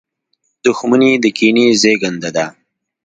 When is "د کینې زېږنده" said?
1.23-2.29